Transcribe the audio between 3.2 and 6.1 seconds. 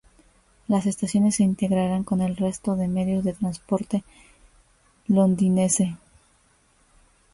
de transporte londinense.